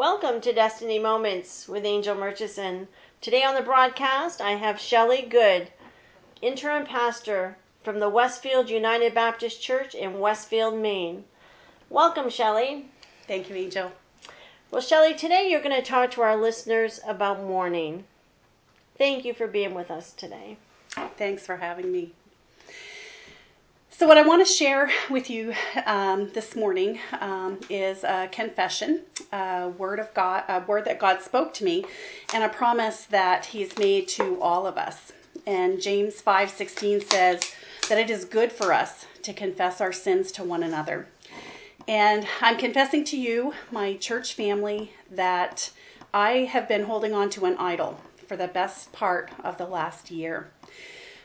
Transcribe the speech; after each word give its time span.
Welcome 0.00 0.40
to 0.40 0.54
Destiny 0.54 0.98
Moments 0.98 1.68
with 1.68 1.84
Angel 1.84 2.14
Murchison. 2.14 2.88
Today 3.20 3.44
on 3.44 3.54
the 3.54 3.60
broadcast, 3.60 4.40
I 4.40 4.52
have 4.52 4.80
Shelley 4.80 5.20
Good, 5.20 5.68
interim 6.40 6.86
pastor 6.86 7.58
from 7.84 8.00
the 8.00 8.08
Westfield 8.08 8.70
United 8.70 9.12
Baptist 9.12 9.60
Church 9.60 9.94
in 9.94 10.18
Westfield, 10.18 10.74
Maine. 10.74 11.24
Welcome, 11.90 12.30
Shelley. 12.30 12.86
Thank 13.26 13.50
you, 13.50 13.56
Angel. 13.56 13.92
Well, 14.70 14.80
Shelley, 14.80 15.12
today 15.12 15.50
you're 15.50 15.60
going 15.60 15.76
to 15.76 15.82
talk 15.82 16.12
to 16.12 16.22
our 16.22 16.34
listeners 16.34 17.00
about 17.06 17.42
mourning. 17.42 18.04
Thank 18.96 19.26
you 19.26 19.34
for 19.34 19.46
being 19.46 19.74
with 19.74 19.90
us 19.90 20.14
today. 20.14 20.56
Thanks 21.18 21.44
for 21.44 21.58
having 21.58 21.92
me. 21.92 22.14
So, 24.00 24.06
what 24.06 24.16
I 24.16 24.22
want 24.22 24.40
to 24.40 24.50
share 24.50 24.90
with 25.10 25.28
you 25.28 25.52
um, 25.84 26.30
this 26.30 26.56
morning 26.56 26.98
um, 27.20 27.60
is 27.68 28.02
a 28.02 28.30
confession, 28.32 29.02
a 29.30 29.68
word 29.76 29.98
of 29.98 30.14
God, 30.14 30.44
a 30.48 30.60
word 30.60 30.86
that 30.86 30.98
God 30.98 31.20
spoke 31.20 31.52
to 31.52 31.64
me, 31.64 31.84
and 32.32 32.42
a 32.42 32.48
promise 32.48 33.04
that 33.04 33.44
He's 33.44 33.76
made 33.76 34.08
to 34.08 34.40
all 34.40 34.66
of 34.66 34.78
us. 34.78 35.12
And 35.46 35.82
James 35.82 36.18
five 36.22 36.48
sixteen 36.48 37.02
says 37.02 37.42
that 37.90 37.98
it 37.98 38.08
is 38.08 38.24
good 38.24 38.52
for 38.52 38.72
us 38.72 39.04
to 39.20 39.34
confess 39.34 39.82
our 39.82 39.92
sins 39.92 40.32
to 40.32 40.44
one 40.44 40.62
another. 40.62 41.06
And 41.86 42.26
I'm 42.40 42.56
confessing 42.56 43.04
to 43.04 43.18
you, 43.18 43.52
my 43.70 43.96
church 43.96 44.32
family, 44.32 44.94
that 45.10 45.72
I 46.14 46.48
have 46.50 46.66
been 46.66 46.84
holding 46.84 47.12
on 47.12 47.28
to 47.30 47.44
an 47.44 47.58
idol 47.58 48.00
for 48.26 48.38
the 48.38 48.48
best 48.48 48.94
part 48.94 49.30
of 49.44 49.58
the 49.58 49.66
last 49.66 50.10
year. 50.10 50.52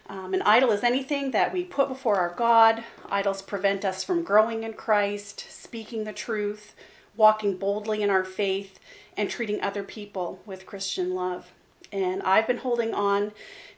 Um, 0.07 0.35
an 0.35 0.43
idol 0.43 0.71
is 0.71 0.83
anything 0.83 1.31
that 1.31 1.51
we 1.51 1.63
put 1.63 1.87
before 1.87 2.17
our 2.17 2.35
God. 2.35 2.83
Idols 3.09 3.41
prevent 3.41 3.83
us 3.83 4.03
from 4.03 4.23
growing 4.23 4.63
in 4.63 4.73
Christ, 4.73 5.47
speaking 5.49 6.03
the 6.03 6.13
truth, 6.13 6.75
walking 7.17 7.57
boldly 7.57 8.03
in 8.03 8.11
our 8.11 8.23
faith, 8.23 8.79
and 9.17 9.29
treating 9.29 9.61
other 9.61 9.83
people 9.83 10.39
with 10.45 10.67
Christian 10.67 11.15
love. 11.15 11.51
And 11.91 12.21
I've 12.21 12.45
been 12.45 12.57
holding 12.57 12.93
on 12.93 13.31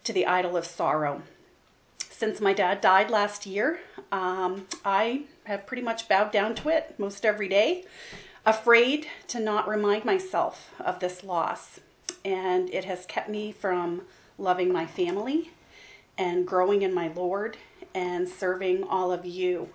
to 0.03 0.11
the 0.11 0.25
idol 0.25 0.57
of 0.57 0.65
sorrow. 0.65 1.21
Since 2.09 2.41
my 2.41 2.51
dad 2.51 2.81
died 2.81 3.09
last 3.09 3.45
year, 3.45 3.79
um, 4.11 4.67
I 4.83 5.23
have 5.45 5.65
pretty 5.65 5.83
much 5.83 6.09
bowed 6.09 6.31
down 6.31 6.55
to 6.55 6.69
it 6.69 6.95
most 6.97 7.25
every 7.25 7.47
day, 7.47 7.85
afraid 8.45 9.07
to 9.29 9.39
not 9.39 9.67
remind 9.67 10.03
myself 10.03 10.71
of 10.79 10.99
this 10.99 11.23
loss. 11.23 11.79
And 12.25 12.69
it 12.73 12.83
has 12.85 13.05
kept 13.05 13.29
me 13.29 13.53
from 13.53 14.01
loving 14.37 14.73
my 14.73 14.85
family 14.85 15.51
and 16.17 16.47
growing 16.47 16.81
in 16.81 16.93
my 16.93 17.09
Lord 17.09 17.57
and 17.93 18.27
serving 18.27 18.83
all 18.83 19.11
of 19.11 19.25
you 19.25 19.69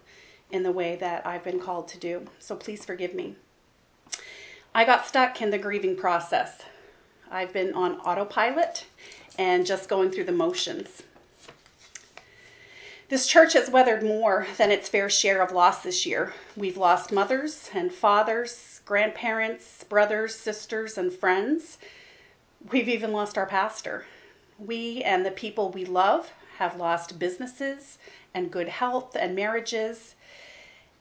in 0.50 0.62
the 0.62 0.72
way 0.72 0.96
that 0.96 1.26
I've 1.26 1.44
been 1.44 1.60
called 1.60 1.88
to 1.88 1.98
do. 1.98 2.24
So 2.38 2.54
please 2.56 2.84
forgive 2.84 3.14
me. 3.14 3.36
I 4.74 4.84
got 4.84 5.06
stuck 5.06 5.40
in 5.42 5.50
the 5.50 5.58
grieving 5.58 5.96
process. 5.96 6.62
I've 7.30 7.52
been 7.52 7.74
on 7.74 8.00
autopilot 8.00 8.86
and 9.38 9.66
just 9.66 9.88
going 9.88 10.10
through 10.10 10.24
the 10.24 10.32
motions. 10.32 11.02
This 13.08 13.26
church 13.26 13.52
has 13.52 13.68
weathered 13.68 14.02
more 14.02 14.46
than 14.56 14.70
its 14.70 14.88
fair 14.88 15.10
share 15.10 15.42
of 15.42 15.52
loss 15.52 15.82
this 15.82 16.06
year. 16.06 16.32
We've 16.56 16.78
lost 16.78 17.12
mothers 17.12 17.68
and 17.74 17.92
fathers, 17.92 18.80
grandparents, 18.86 19.84
brothers, 19.84 20.34
sisters, 20.34 20.96
and 20.96 21.12
friends. 21.12 21.76
We've 22.70 22.88
even 22.88 23.12
lost 23.12 23.36
our 23.36 23.44
pastor. 23.44 24.06
We 24.64 25.02
and 25.02 25.26
the 25.26 25.32
people 25.32 25.70
we 25.70 25.84
love 25.84 26.30
have 26.58 26.76
lost 26.76 27.18
businesses 27.18 27.98
and 28.32 28.50
good 28.50 28.68
health 28.68 29.16
and 29.18 29.34
marriages. 29.34 30.14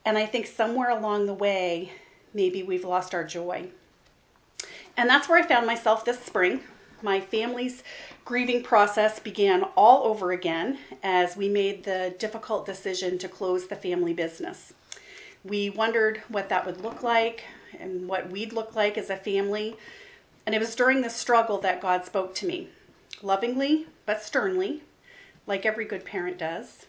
And 0.04 0.18
I 0.18 0.26
think 0.26 0.48
somewhere 0.48 0.90
along 0.90 1.28
the 1.28 1.34
way, 1.34 1.92
maybe 2.34 2.64
we've 2.64 2.84
lost 2.84 3.14
our 3.14 3.24
joy. 3.24 3.70
And 4.98 5.08
that's 5.08 5.30
where 5.30 5.38
I 5.38 5.48
found 5.48 5.68
myself 5.68 6.04
this 6.04 6.20
spring. 6.20 6.62
My 7.04 7.20
family's 7.20 7.84
grieving 8.26 8.64
process 8.64 9.20
began 9.20 9.64
all 9.76 10.06
over 10.06 10.32
again 10.32 10.80
as 11.04 11.38
we 11.38 11.48
made 11.48 11.84
the 11.84 12.16
difficult 12.18 12.66
decision 12.66 13.20
to 13.20 13.28
close 13.28 13.68
the 13.68 13.76
family 13.76 14.14
business. 14.14 14.74
We 15.44 15.70
wondered 15.70 16.24
what 16.30 16.50
that 16.50 16.66
would 16.66 16.82
look 16.82 17.04
like 17.04 17.44
and 17.80 18.08
what 18.08 18.32
we'd 18.32 18.54
look 18.54 18.76
like 18.76 18.98
as 18.98 19.12
a 19.12 19.18
family. 19.18 19.76
And 20.48 20.56
it 20.56 20.60
was 20.60 20.74
during 20.74 21.02
this 21.02 21.16
struggle 21.16 21.60
that 21.60 21.82
God 21.82 22.06
spoke 22.06 22.34
to 22.36 22.48
me 22.48 22.70
lovingly 23.24 23.88
but 24.06 24.22
sternly, 24.22 24.82
like 25.48 25.66
every 25.66 25.86
good 25.86 26.06
parent 26.06 26.38
does. 26.38 26.86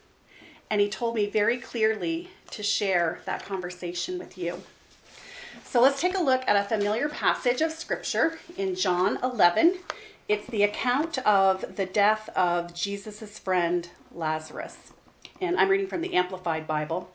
And 0.70 0.80
he 0.80 0.88
told 0.88 1.14
me 1.14 1.26
very 1.26 1.58
clearly 1.58 2.30
to 2.50 2.62
share 2.62 3.20
that 3.26 3.44
conversation 3.44 4.18
with 4.18 4.38
you. 4.38 4.62
So 5.64 5.80
let's 5.80 6.00
take 6.00 6.16
a 6.16 6.22
look 6.22 6.42
at 6.46 6.56
a 6.56 6.68
familiar 6.68 7.08
passage 7.08 7.60
of 7.60 7.72
scripture 7.72 8.38
in 8.56 8.74
John 8.74 9.18
11. 9.22 9.78
It's 10.28 10.46
the 10.46 10.62
account 10.62 11.18
of 11.18 11.76
the 11.76 11.86
death 11.86 12.28
of 12.30 12.74
Jesus' 12.74 13.38
friend 13.38 13.88
Lazarus. 14.14 14.76
And 15.40 15.58
I'm 15.58 15.68
reading 15.68 15.88
from 15.88 16.00
the 16.00 16.14
Amplified 16.14 16.66
Bible. 16.66 17.10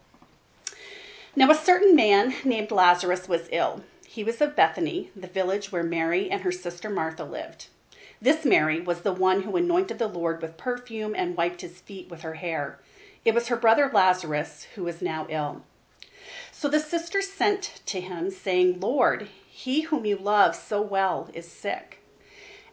Now, 1.36 1.52
a 1.52 1.56
certain 1.56 1.96
man 1.96 2.34
named 2.44 2.72
Lazarus 2.72 3.28
was 3.28 3.48
ill. 3.52 3.84
He 4.06 4.24
was 4.24 4.42
of 4.42 4.56
Bethany, 4.56 5.12
the 5.16 5.28
village 5.28 5.72
where 5.72 5.84
Mary 5.84 6.30
and 6.30 6.42
her 6.42 6.52
sister 6.52 6.90
Martha 6.90 7.24
lived. 7.24 7.68
This 8.20 8.46
Mary 8.46 8.82
was 8.82 9.02
the 9.02 9.14
one 9.14 9.44
who 9.44 9.56
anointed 9.56 10.00
the 10.00 10.08
Lord 10.08 10.42
with 10.42 10.58
perfume 10.58 11.14
and 11.16 11.38
wiped 11.38 11.62
his 11.62 11.80
feet 11.80 12.10
with 12.10 12.22
her 12.22 12.34
hair. 12.34 12.80
It 13.24 13.36
was 13.36 13.50
her 13.50 13.56
brother 13.56 13.92
Lazarus 13.94 14.68
who 14.74 14.86
was 14.86 15.02
now 15.02 15.28
ill. 15.30 15.62
So 16.52 16.68
the 16.68 16.80
sisters 16.80 17.30
sent 17.30 17.82
to 17.86 18.02
him, 18.02 18.32
saying, 18.32 18.80
Lord, 18.80 19.28
he 19.48 19.82
whom 19.82 20.06
you 20.06 20.18
love 20.18 20.56
so 20.56 20.82
well 20.82 21.30
is 21.34 21.48
sick. 21.48 22.00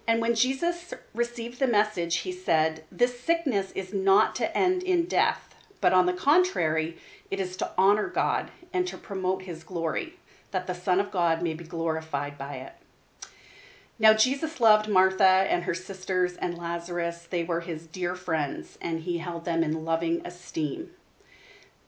And 0.06 0.22
when 0.22 0.34
Jesus 0.34 0.94
received 1.12 1.58
the 1.58 1.66
message, 1.66 2.18
he 2.18 2.32
said, 2.32 2.84
This 2.90 3.20
sickness 3.20 3.70
is 3.72 3.92
not 3.92 4.34
to 4.36 4.56
end 4.56 4.82
in 4.82 5.04
death, 5.04 5.54
but 5.80 5.92
on 5.92 6.06
the 6.06 6.12
contrary, 6.14 6.96
it 7.30 7.38
is 7.38 7.56
to 7.58 7.70
honor 7.76 8.08
God 8.08 8.50
and 8.72 8.86
to 8.86 8.96
promote 8.96 9.42
his 9.42 9.64
glory, 9.64 10.14
that 10.52 10.66
the 10.66 10.74
Son 10.74 11.00
of 11.00 11.10
God 11.10 11.42
may 11.42 11.52
be 11.52 11.64
glorified 11.64 12.38
by 12.38 12.56
it. 12.56 12.74
Now, 13.98 14.12
Jesus 14.12 14.60
loved 14.60 14.88
Martha 14.88 15.24
and 15.24 15.62
her 15.64 15.74
sisters 15.74 16.34
and 16.36 16.58
Lazarus. 16.58 17.28
They 17.30 17.44
were 17.44 17.60
his 17.60 17.86
dear 17.86 18.16
friends, 18.16 18.76
and 18.80 19.00
he 19.00 19.18
held 19.18 19.44
them 19.44 19.62
in 19.62 19.84
loving 19.84 20.20
esteem. 20.24 20.90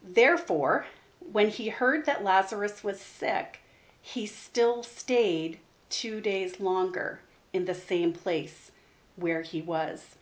Therefore, 0.02 0.86
when 1.32 1.48
he 1.48 1.68
heard 1.68 2.06
that 2.06 2.22
Lazarus 2.22 2.84
was 2.84 3.00
sick, 3.00 3.60
he 4.00 4.24
still 4.24 4.84
stayed 4.84 5.58
two 5.90 6.20
days 6.20 6.60
longer 6.60 7.20
in 7.52 7.64
the 7.64 7.74
same 7.74 8.12
place 8.12 8.70
where 9.16 9.42
he 9.42 9.60
was. 9.60 10.16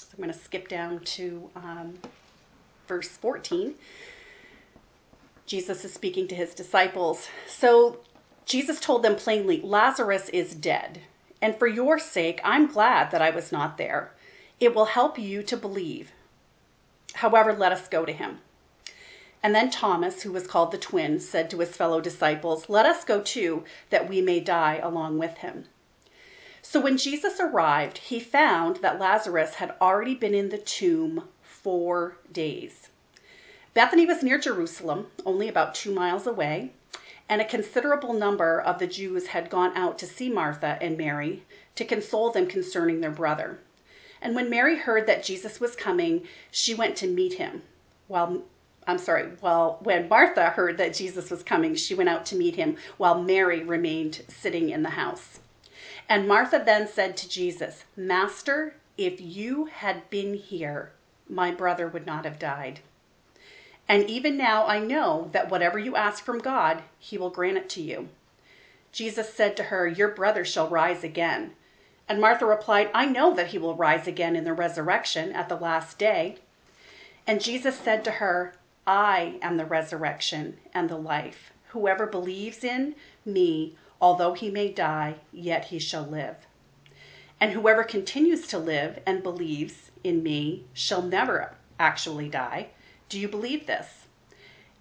So 0.00 0.08
I'm 0.12 0.24
going 0.24 0.32
to 0.32 0.38
skip 0.38 0.66
down 0.66 1.00
to 1.00 1.48
um, 1.54 1.94
verse 2.88 3.08
14. 3.08 3.74
Jesus 5.46 5.84
is 5.84 5.94
speaking 5.94 6.26
to 6.28 6.34
his 6.34 6.54
disciples. 6.54 7.28
So 7.46 8.00
Jesus 8.48 8.80
told 8.80 9.02
them 9.02 9.14
plainly, 9.14 9.60
Lazarus 9.60 10.30
is 10.30 10.54
dead. 10.54 11.02
And 11.42 11.54
for 11.54 11.66
your 11.66 11.98
sake, 11.98 12.40
I'm 12.42 12.66
glad 12.66 13.10
that 13.10 13.20
I 13.20 13.28
was 13.28 13.52
not 13.52 13.76
there. 13.76 14.14
It 14.58 14.74
will 14.74 14.86
help 14.86 15.18
you 15.18 15.42
to 15.42 15.56
believe. 15.56 16.12
However, 17.12 17.52
let 17.52 17.72
us 17.72 17.88
go 17.88 18.06
to 18.06 18.12
him. 18.12 18.38
And 19.42 19.54
then 19.54 19.68
Thomas, 19.68 20.22
who 20.22 20.32
was 20.32 20.46
called 20.46 20.72
the 20.72 20.78
twin, 20.78 21.20
said 21.20 21.50
to 21.50 21.58
his 21.58 21.76
fellow 21.76 22.00
disciples, 22.00 22.70
Let 22.70 22.86
us 22.86 23.04
go 23.04 23.20
too, 23.20 23.64
that 23.90 24.08
we 24.08 24.22
may 24.22 24.40
die 24.40 24.76
along 24.76 25.18
with 25.18 25.36
him. 25.38 25.66
So 26.62 26.80
when 26.80 26.96
Jesus 26.96 27.38
arrived, 27.38 27.98
he 27.98 28.18
found 28.18 28.76
that 28.76 28.98
Lazarus 28.98 29.56
had 29.56 29.74
already 29.78 30.14
been 30.14 30.34
in 30.34 30.48
the 30.48 30.58
tomb 30.58 31.28
four 31.42 32.16
days. 32.32 32.88
Bethany 33.74 34.06
was 34.06 34.22
near 34.22 34.38
Jerusalem, 34.38 35.08
only 35.26 35.48
about 35.48 35.74
two 35.74 35.92
miles 35.92 36.26
away 36.26 36.72
and 37.28 37.40
a 37.40 37.44
considerable 37.44 38.12
number 38.12 38.60
of 38.60 38.78
the 38.78 38.86
Jews 38.86 39.28
had 39.28 39.50
gone 39.50 39.76
out 39.76 39.98
to 39.98 40.06
see 40.06 40.30
Martha 40.30 40.78
and 40.80 40.96
Mary 40.96 41.44
to 41.74 41.84
console 41.84 42.30
them 42.30 42.46
concerning 42.46 43.00
their 43.00 43.10
brother. 43.10 43.58
And 44.20 44.34
when 44.34 44.50
Mary 44.50 44.76
heard 44.76 45.06
that 45.06 45.22
Jesus 45.22 45.60
was 45.60 45.76
coming, 45.76 46.26
she 46.50 46.74
went 46.74 46.96
to 46.96 47.06
meet 47.06 47.34
him. 47.34 47.62
While 48.06 48.42
I'm 48.86 48.98
sorry, 48.98 49.32
well, 49.42 49.78
when 49.82 50.08
Martha 50.08 50.48
heard 50.48 50.78
that 50.78 50.94
Jesus 50.94 51.30
was 51.30 51.42
coming, 51.42 51.74
she 51.74 51.94
went 51.94 52.08
out 52.08 52.24
to 52.26 52.36
meet 52.36 52.56
him, 52.56 52.76
while 52.96 53.22
Mary 53.22 53.62
remained 53.62 54.22
sitting 54.28 54.70
in 54.70 54.82
the 54.82 54.90
house. 54.90 55.40
And 56.08 56.26
Martha 56.26 56.62
then 56.64 56.88
said 56.88 57.14
to 57.18 57.28
Jesus, 57.28 57.84
Master, 57.96 58.76
if 58.96 59.20
you 59.20 59.66
had 59.66 60.08
been 60.08 60.32
here, 60.32 60.92
my 61.28 61.50
brother 61.50 61.86
would 61.86 62.06
not 62.06 62.24
have 62.24 62.38
died. 62.38 62.80
And 63.88 64.08
even 64.08 64.36
now 64.36 64.66
I 64.66 64.78
know 64.78 65.30
that 65.32 65.50
whatever 65.50 65.78
you 65.78 65.96
ask 65.96 66.24
from 66.24 66.38
God, 66.38 66.82
he 66.98 67.16
will 67.16 67.30
grant 67.30 67.56
it 67.56 67.68
to 67.70 67.82
you. 67.82 68.08
Jesus 68.92 69.32
said 69.32 69.56
to 69.56 69.64
her, 69.64 69.86
Your 69.86 70.08
brother 70.08 70.44
shall 70.44 70.68
rise 70.68 71.02
again. 71.02 71.52
And 72.08 72.20
Martha 72.20 72.46
replied, 72.46 72.90
I 72.94 73.06
know 73.06 73.34
that 73.34 73.48
he 73.48 73.58
will 73.58 73.74
rise 73.74 74.06
again 74.06 74.36
in 74.36 74.44
the 74.44 74.52
resurrection 74.52 75.32
at 75.32 75.48
the 75.48 75.56
last 75.56 75.98
day. 75.98 76.38
And 77.26 77.42
Jesus 77.42 77.78
said 77.78 78.04
to 78.04 78.12
her, 78.12 78.54
I 78.86 79.38
am 79.42 79.56
the 79.56 79.66
resurrection 79.66 80.58
and 80.72 80.88
the 80.88 80.96
life. 80.96 81.52
Whoever 81.68 82.06
believes 82.06 82.64
in 82.64 82.94
me, 83.26 83.76
Although 84.00 84.34
he 84.34 84.50
may 84.50 84.70
die, 84.70 85.16
yet 85.32 85.66
he 85.66 85.78
shall 85.78 86.04
live. 86.04 86.36
And 87.40 87.52
whoever 87.52 87.84
continues 87.84 88.46
to 88.48 88.58
live 88.58 89.00
and 89.06 89.22
believes 89.22 89.90
in 90.04 90.22
me 90.22 90.64
shall 90.72 91.02
never 91.02 91.56
actually 91.78 92.28
die. 92.28 92.68
Do 93.08 93.18
you 93.18 93.28
believe 93.28 93.66
this? 93.66 94.06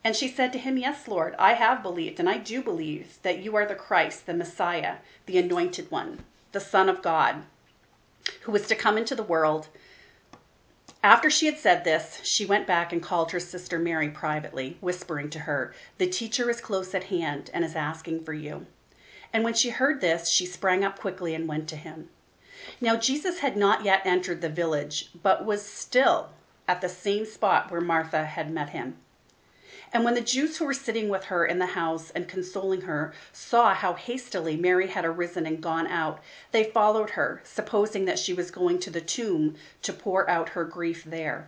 And 0.04 0.16
she 0.16 0.28
said 0.28 0.54
to 0.54 0.60
him, 0.60 0.78
Yes, 0.78 1.08
Lord, 1.08 1.36
I 1.40 1.54
have 1.54 1.84
believed, 1.84 2.20
and 2.20 2.30
I 2.30 2.38
do 2.38 2.62
believe 2.62 3.18
that 3.24 3.40
you 3.40 3.56
are 3.56 3.66
the 3.66 3.76
Christ, 3.76 4.26
the 4.26 4.34
Messiah, 4.34 4.98
the 5.26 5.38
anointed 5.38 5.92
one, 5.92 6.24
the 6.52 6.60
Son 6.60 6.90
of 6.90 7.02
God, 7.02 7.44
who 8.42 8.52
was 8.52 8.68
to 8.68 8.76
come 8.76 8.98
into 8.98 9.16
the 9.16 9.24
world. 9.24 9.68
After 11.04 11.30
she 11.30 11.46
had 11.46 11.58
said 11.58 11.84
this, 11.84 12.20
she 12.24 12.46
went 12.46 12.68
back 12.68 12.92
and 12.92 13.02
called 13.02 13.32
her 13.32 13.40
sister 13.40 13.80
Mary 13.80 14.10
privately, 14.10 14.78
whispering 14.82 15.30
to 15.30 15.40
her, 15.40 15.74
The 15.98 16.08
teacher 16.08 16.50
is 16.50 16.60
close 16.60 16.94
at 16.94 17.06
hand 17.06 17.50
and 17.54 17.64
is 17.64 17.76
asking 17.76 18.24
for 18.24 18.34
you. 18.34 18.66
And 19.32 19.44
when 19.44 19.54
she 19.54 19.70
heard 19.70 20.02
this, 20.02 20.28
she 20.28 20.46
sprang 20.46 20.84
up 20.84 21.00
quickly 21.00 21.34
and 21.34 21.48
went 21.48 21.70
to 21.70 21.76
him. 21.76 22.10
Now 22.82 22.96
Jesus 22.96 23.40
had 23.40 23.56
not 23.56 23.86
yet 23.86 24.02
entered 24.06 24.42
the 24.42 24.50
village, 24.50 25.10
but 25.22 25.46
was 25.46 25.64
still 25.66 26.32
at 26.68 26.82
the 26.82 26.90
same 26.90 27.26
spot 27.26 27.72
where 27.72 27.82
Martha 27.82 28.26
had 28.26 28.52
met 28.52 28.70
him. 28.70 28.98
And 29.94 30.04
when 30.04 30.16
the 30.16 30.22
Jews 30.22 30.58
who 30.58 30.66
were 30.66 30.74
sitting 30.74 31.08
with 31.08 31.26
her 31.26 31.46
in 31.46 31.60
the 31.60 31.68
house 31.68 32.12
and 32.12 32.28
consoling 32.28 32.82
her 32.82 33.14
saw 33.32 33.74
how 33.74 33.94
hastily 33.94 34.58
Mary 34.58 34.88
had 34.88 35.06
arisen 35.06 35.46
and 35.46 35.62
gone 35.62 35.88
out, 35.88 36.20
they 36.52 36.66
followed 36.66 37.12
her, 37.12 37.42
supposing 37.46 38.04
that 38.06 38.20
she 38.20 38.34
was 38.34 38.52
going 38.52 38.80
to 38.80 38.90
the 38.90 39.00
tomb 39.00 39.56
to 39.84 39.94
pour 39.94 40.30
out 40.30 40.50
her 40.50 40.66
grief 40.66 41.06
there. 41.06 41.48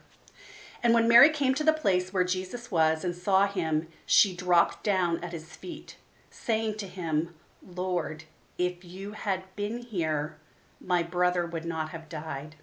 And 0.81 0.93
when 0.93 1.09
Mary 1.09 1.29
came 1.29 1.53
to 1.55 1.63
the 1.65 1.73
place 1.73 2.13
where 2.13 2.23
Jesus 2.23 2.71
was 2.71 3.03
and 3.03 3.13
saw 3.13 3.45
him, 3.45 3.87
she 4.05 4.33
dropped 4.33 4.83
down 4.83 5.21
at 5.21 5.33
his 5.33 5.55
feet, 5.57 5.97
saying 6.29 6.77
to 6.77 6.87
him, 6.87 7.35
Lord, 7.61 8.23
if 8.57 8.85
you 8.85 9.11
had 9.11 9.43
been 9.57 9.79
here, 9.79 10.37
my 10.79 11.03
brother 11.03 11.45
would 11.45 11.65
not 11.65 11.89
have 11.89 12.07
died. 12.07 12.55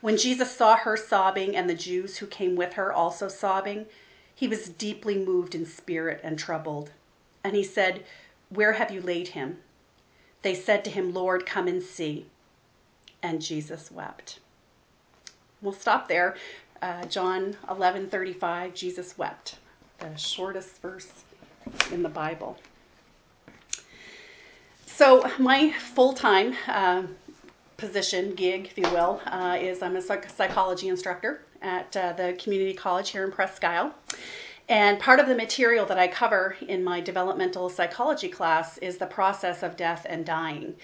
When 0.00 0.16
Jesus 0.16 0.54
saw 0.54 0.76
her 0.76 0.96
sobbing 0.96 1.56
and 1.56 1.68
the 1.68 1.74
Jews 1.74 2.18
who 2.18 2.26
came 2.26 2.56
with 2.56 2.74
her 2.74 2.92
also 2.92 3.28
sobbing, 3.28 3.86
he 4.34 4.48
was 4.48 4.68
deeply 4.68 5.18
moved 5.18 5.54
in 5.54 5.66
spirit 5.66 6.20
and 6.22 6.38
troubled. 6.38 6.90
And 7.42 7.56
he 7.56 7.64
said, 7.64 8.04
Where 8.50 8.74
have 8.74 8.90
you 8.90 9.00
laid 9.00 9.28
him? 9.28 9.58
They 10.42 10.54
said 10.54 10.84
to 10.84 10.90
him, 10.90 11.12
Lord, 11.12 11.46
come 11.46 11.66
and 11.66 11.82
see. 11.82 12.26
And 13.22 13.42
Jesus 13.42 13.90
wept. 13.90 14.38
We'll 15.60 15.72
stop 15.72 16.08
there. 16.08 16.36
Uh, 16.80 17.04
John 17.06 17.56
11 17.68 18.08
35, 18.08 18.74
Jesus 18.74 19.18
wept, 19.18 19.56
the 19.98 20.16
shortest 20.16 20.80
verse 20.80 21.24
in 21.92 22.04
the 22.04 22.08
Bible. 22.08 22.56
So, 24.86 25.28
my 25.38 25.72
full 25.72 26.12
time 26.12 26.54
uh, 26.68 27.02
position, 27.78 28.34
gig, 28.34 28.66
if 28.66 28.76
you 28.76 28.90
will, 28.90 29.20
uh, 29.26 29.56
is 29.58 29.82
I'm 29.82 29.94
a 29.94 30.02
psych- 30.02 30.28
psychology 30.30 30.88
instructor 30.88 31.42
at 31.62 31.96
uh, 31.96 32.12
the 32.12 32.36
community 32.36 32.74
college 32.74 33.10
here 33.10 33.24
in 33.24 33.30
Presque 33.30 33.62
Isle. 33.62 33.94
And 34.68 34.98
part 34.98 35.20
of 35.20 35.28
the 35.28 35.36
material 35.36 35.86
that 35.86 35.98
I 35.98 36.08
cover 36.08 36.56
in 36.60 36.82
my 36.82 37.00
developmental 37.00 37.70
psychology 37.70 38.28
class 38.28 38.78
is 38.78 38.98
the 38.98 39.06
process 39.06 39.62
of 39.62 39.76
death 39.76 40.04
and 40.08 40.26
dying 40.26 40.74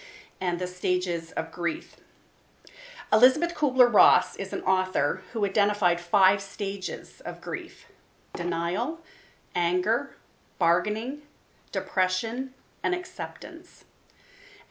and 0.40 0.58
the 0.58 0.68
stages 0.68 1.32
of 1.32 1.50
grief. 1.50 1.96
Elizabeth 3.12 3.56
Kubler 3.56 3.92
Ross 3.92 4.36
is 4.36 4.52
an 4.52 4.62
author 4.62 5.20
who 5.32 5.44
identified 5.44 6.00
five 6.00 6.40
stages 6.40 7.20
of 7.22 7.40
grief 7.40 7.86
denial, 8.34 9.00
anger, 9.56 10.16
bargaining, 10.60 11.18
depression, 11.72 12.50
and 12.84 12.94
acceptance. 12.94 13.84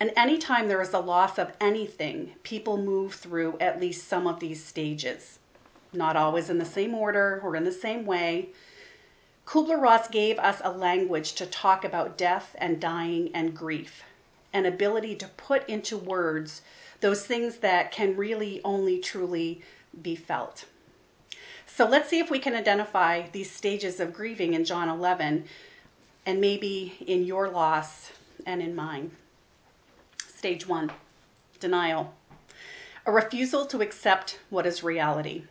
And 0.04 0.12
anytime 0.18 0.68
there 0.68 0.82
is 0.82 0.94
a 0.94 1.00
loss 1.00 1.40
of 1.40 1.54
anything, 1.62 2.34
people 2.44 2.76
move 2.76 3.14
through 3.14 3.58
at 3.62 3.80
least 3.80 4.06
some 4.06 4.28
of 4.28 4.42
these 4.42 4.62
stages. 4.62 5.40
Not 5.94 6.18
always 6.18 6.50
in 6.50 6.58
the 6.58 6.66
same 6.66 6.94
order 6.94 7.40
or 7.42 7.56
in 7.56 7.64
the 7.64 7.72
same 7.72 8.06
way. 8.06 8.50
Kubler 9.48 9.80
Ross 9.80 10.10
gave 10.10 10.38
us 10.40 10.60
a 10.62 10.72
language 10.74 11.36
to 11.36 11.46
talk 11.46 11.86
about 11.86 12.18
death 12.18 12.54
and 12.60 12.82
dying 12.82 13.32
and 13.34 13.56
grief, 13.56 14.04
an 14.52 14.66
ability 14.66 15.16
to 15.16 15.28
put 15.38 15.66
into 15.70 15.96
words 15.96 16.64
those 17.00 17.26
things 17.26 17.60
that 17.60 17.94
can 17.94 18.18
really 18.18 18.60
only 18.66 19.00
truly 19.00 19.62
be 20.02 20.18
felt. 20.18 20.66
So 21.66 21.88
let's 21.88 22.10
see 22.10 22.20
if 22.20 22.30
we 22.30 22.40
can 22.40 22.56
identify 22.56 23.30
these 23.30 23.50
stages 23.50 24.02
of 24.02 24.12
grieving 24.12 24.54
in 24.54 24.66
John 24.66 24.90
11 24.90 25.46
and 26.26 26.42
maybe 26.42 26.98
in 27.08 27.24
your 27.24 27.48
loss 27.48 28.12
and 28.46 28.62
in 28.62 28.76
mine. 28.76 29.12
Stage 30.44 30.68
one 30.68 30.92
denial, 31.62 32.14
a 33.06 33.14
refusal 33.14 33.66
to 33.68 33.82
accept 33.82 34.40
what 34.50 34.66
is 34.66 34.84
reality. 34.84 35.44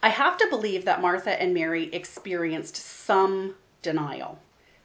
I 0.00 0.10
have 0.10 0.36
to 0.36 0.46
believe 0.48 0.84
that 0.84 1.02
Martha 1.02 1.42
and 1.42 1.52
Mary 1.52 1.92
experienced 1.92 2.76
some 2.76 3.56
denial 3.82 4.38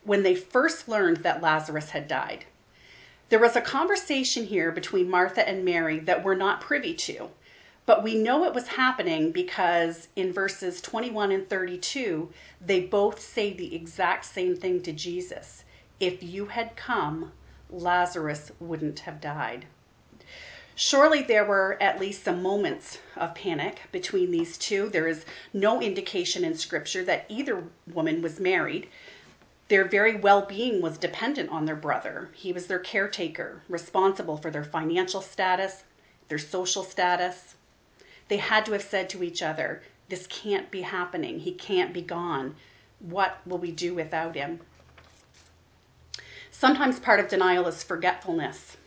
when 0.03 0.23
they 0.23 0.33
first 0.33 0.89
learned 0.89 1.17
that 1.17 1.39
Lazarus 1.39 1.91
had 1.91 2.07
died. 2.07 2.45
There 3.29 3.37
was 3.37 3.55
a 3.55 3.61
conversation 3.61 4.47
here 4.47 4.71
between 4.71 5.07
Martha 5.07 5.47
and 5.47 5.63
Mary 5.63 5.99
that 5.99 6.23
we're 6.23 6.33
not 6.33 6.59
privy 6.59 6.95
to, 6.95 7.29
but 7.85 8.01
we 8.01 8.15
know 8.15 8.43
it 8.45 8.55
was 8.55 8.69
happening 8.69 9.31
because 9.31 10.07
in 10.15 10.33
verses 10.33 10.81
21 10.81 11.31
and 11.31 11.47
32, 11.47 12.27
they 12.59 12.79
both 12.79 13.21
say 13.21 13.53
the 13.53 13.75
exact 13.75 14.25
same 14.25 14.57
thing 14.57 14.81
to 14.81 14.91
Jesus 14.91 15.63
If 15.99 16.23
you 16.23 16.47
had 16.47 16.75
come, 16.75 17.33
Lazarus 17.71 18.51
wouldn't 18.59 18.99
have 18.99 19.21
died. 19.21 19.65
Surely 20.75 21.21
there 21.21 21.45
were 21.45 21.77
at 21.79 21.99
least 21.99 22.23
some 22.23 22.41
moments 22.41 22.97
of 23.15 23.35
panic 23.35 23.81
between 23.91 24.31
these 24.31 24.57
two. 24.57 24.89
There 24.89 25.07
is 25.07 25.25
no 25.53 25.81
indication 25.81 26.43
in 26.43 26.57
Scripture 26.57 27.03
that 27.03 27.25
either 27.29 27.63
woman 27.93 28.21
was 28.21 28.39
married. 28.39 28.89
Their 29.67 29.85
very 29.85 30.15
well 30.15 30.41
being 30.41 30.81
was 30.81 30.97
dependent 30.97 31.49
on 31.49 31.65
their 31.65 31.75
brother. 31.75 32.29
He 32.33 32.51
was 32.51 32.67
their 32.67 32.79
caretaker, 32.79 33.61
responsible 33.69 34.37
for 34.37 34.49
their 34.51 34.63
financial 34.63 35.21
status, 35.21 35.83
their 36.29 36.39
social 36.39 36.83
status. 36.83 37.55
They 38.27 38.37
had 38.37 38.65
to 38.65 38.73
have 38.73 38.81
said 38.81 39.09
to 39.11 39.23
each 39.23 39.41
other, 39.41 39.81
This 40.09 40.25
can't 40.27 40.71
be 40.71 40.81
happening. 40.81 41.39
He 41.39 41.53
can't 41.53 41.93
be 41.93 42.01
gone. 42.01 42.55
What 42.99 43.39
will 43.45 43.59
we 43.59 43.71
do 43.71 43.93
without 43.93 44.35
him? 44.35 44.61
Sometimes 46.61 46.99
part 46.99 47.19
of 47.19 47.27
denial 47.27 47.67
is 47.67 47.81
forgetfulness. 47.81 48.77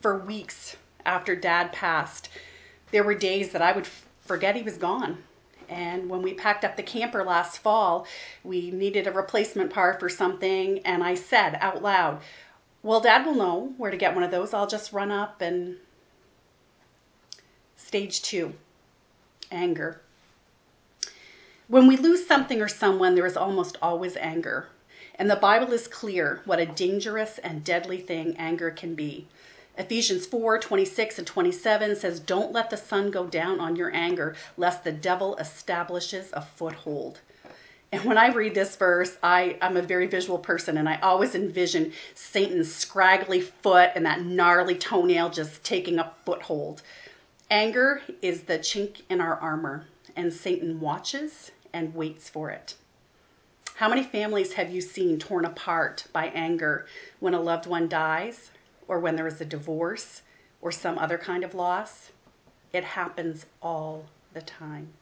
For 0.00 0.16
weeks 0.16 0.78
after 1.04 1.36
dad 1.36 1.70
passed, 1.70 2.30
there 2.90 3.04
were 3.04 3.14
days 3.14 3.52
that 3.52 3.60
I 3.60 3.72
would 3.72 3.86
forget 4.22 4.56
he 4.56 4.62
was 4.62 4.78
gone. 4.78 5.22
And 5.68 6.08
when 6.08 6.22
we 6.22 6.32
packed 6.32 6.64
up 6.64 6.74
the 6.74 6.82
camper 6.82 7.22
last 7.22 7.58
fall, 7.58 8.06
we 8.42 8.70
needed 8.70 9.06
a 9.06 9.12
replacement 9.12 9.70
part 9.70 10.00
for 10.00 10.08
something, 10.08 10.78
and 10.86 11.04
I 11.04 11.14
said 11.14 11.58
out 11.60 11.82
loud, 11.82 12.22
Well, 12.82 13.02
dad 13.02 13.26
will 13.26 13.34
know 13.34 13.74
where 13.76 13.90
to 13.90 13.98
get 13.98 14.14
one 14.14 14.24
of 14.24 14.30
those. 14.30 14.54
I'll 14.54 14.66
just 14.66 14.94
run 14.94 15.10
up 15.10 15.42
and. 15.42 15.76
Stage 17.76 18.22
two 18.22 18.54
anger. 19.50 20.00
When 21.68 21.86
we 21.86 21.98
lose 21.98 22.26
something 22.26 22.62
or 22.62 22.68
someone, 22.68 23.14
there 23.14 23.26
is 23.26 23.36
almost 23.36 23.76
always 23.82 24.16
anger. 24.16 24.68
And 25.16 25.30
the 25.30 25.36
Bible 25.36 25.72
is 25.72 25.86
clear 25.88 26.40
what 26.44 26.58
a 26.58 26.66
dangerous 26.66 27.38
and 27.38 27.62
deadly 27.62 27.98
thing 27.98 28.34
anger 28.38 28.70
can 28.70 28.94
be. 28.94 29.26
Ephesians 29.78 30.26
4 30.26 30.58
26 30.58 31.18
and 31.18 31.26
27 31.26 31.96
says, 31.96 32.20
Don't 32.20 32.52
let 32.52 32.70
the 32.70 32.76
sun 32.76 33.10
go 33.10 33.26
down 33.26 33.58
on 33.58 33.76
your 33.76 33.94
anger, 33.94 34.36
lest 34.56 34.84
the 34.84 34.92
devil 34.92 35.36
establishes 35.36 36.30
a 36.32 36.42
foothold. 36.42 37.20
And 37.90 38.04
when 38.04 38.16
I 38.16 38.28
read 38.32 38.54
this 38.54 38.76
verse, 38.76 39.18
I, 39.22 39.58
I'm 39.60 39.76
a 39.76 39.82
very 39.82 40.06
visual 40.06 40.38
person, 40.38 40.78
and 40.78 40.88
I 40.88 40.98
always 41.00 41.34
envision 41.34 41.92
Satan's 42.14 42.74
scraggly 42.74 43.42
foot 43.42 43.90
and 43.94 44.06
that 44.06 44.22
gnarly 44.22 44.76
toenail 44.76 45.28
just 45.28 45.62
taking 45.62 45.98
a 45.98 46.12
foothold. 46.24 46.82
Anger 47.50 48.00
is 48.22 48.44
the 48.44 48.58
chink 48.58 49.02
in 49.10 49.20
our 49.20 49.36
armor, 49.36 49.86
and 50.16 50.32
Satan 50.32 50.80
watches 50.80 51.50
and 51.74 51.94
waits 51.94 52.30
for 52.30 52.50
it. 52.50 52.74
How 53.76 53.88
many 53.88 54.02
families 54.02 54.52
have 54.52 54.70
you 54.70 54.80
seen 54.80 55.18
torn 55.18 55.44
apart 55.44 56.06
by 56.12 56.26
anger 56.26 56.86
when 57.20 57.34
a 57.34 57.40
loved 57.40 57.66
one 57.66 57.88
dies 57.88 58.50
or 58.86 59.00
when 59.00 59.16
there 59.16 59.26
is 59.26 59.40
a 59.40 59.46
divorce 59.46 60.22
or 60.60 60.70
some 60.70 60.98
other 60.98 61.16
kind 61.16 61.42
of 61.42 61.54
loss? 61.54 62.12
It 62.72 62.84
happens 62.84 63.46
all 63.62 64.06
the 64.34 64.42
time. 64.42 64.92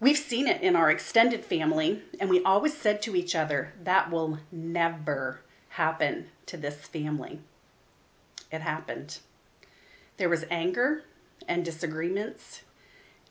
We've 0.00 0.18
seen 0.18 0.48
it 0.48 0.60
in 0.60 0.76
our 0.76 0.90
extended 0.90 1.44
family, 1.44 2.02
and 2.18 2.28
we 2.28 2.42
always 2.42 2.76
said 2.76 3.00
to 3.02 3.16
each 3.16 3.34
other, 3.34 3.72
that 3.84 4.10
will 4.10 4.40
never 4.50 5.40
happen 5.70 6.26
to 6.46 6.56
this 6.56 6.76
family. 6.86 7.38
It 8.50 8.60
happened. 8.60 9.20
There 10.16 10.28
was 10.28 10.44
anger 10.50 11.04
and 11.48 11.64
disagreements, 11.64 12.62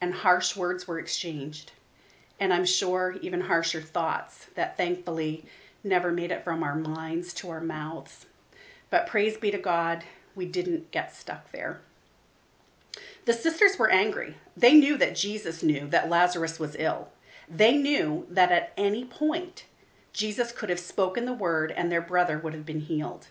and 0.02 0.14
harsh 0.14 0.56
words 0.56 0.88
were 0.88 1.00
exchanged 1.00 1.74
and 2.44 2.54
I'm 2.54 2.66
sure 2.66 3.16
even 3.22 3.40
harsher 3.40 3.80
thoughts 3.80 4.48
that 4.56 4.76
thankfully 4.76 5.46
never 5.82 6.12
made 6.12 6.30
it 6.30 6.44
from 6.44 6.62
our 6.62 6.76
minds 6.76 7.34
to 7.36 7.50
our 7.50 7.62
mouths. 7.62 8.26
But 8.90 9.08
praise 9.08 9.38
be 9.38 9.50
to 9.52 9.58
God, 9.58 10.04
we 10.36 10.46
didn't 10.46 10.92
get 10.92 11.16
stuck 11.16 11.54
there. 11.54 11.80
The 13.24 13.32
sisters 13.32 13.80
were 13.80 13.90
angry. 13.90 14.36
They 14.58 14.74
knew 14.74 14.98
that 14.98 15.16
Jesus 15.16 15.64
knew 15.64 15.88
that 15.88 16.10
Lazarus 16.10 16.60
was 16.60 16.76
ill. 16.78 17.12
They 17.48 17.78
knew 17.78 18.28
that 18.30 18.52
at 18.52 18.74
any 18.76 19.06
point, 19.06 19.64
Jesus 20.12 20.52
could 20.52 20.70
have 20.70 20.82
spoken 20.82 21.24
the 21.24 21.32
word 21.32 21.72
and 21.72 21.90
their 21.90 22.02
brother 22.02 22.38
would 22.38 22.54
have 22.54 22.66
been 22.66 22.82
healed. 22.82 23.28